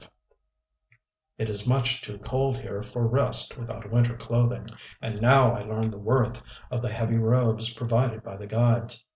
[0.01, 0.07] V
[1.37, 4.67] It is much too cold here for rest without winter clothing;
[4.99, 9.05] and now I learn the worth of the heavy robes provided by the guides.